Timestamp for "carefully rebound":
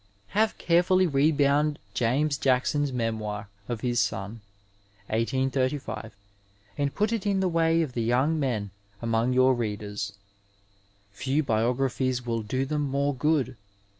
0.57-1.77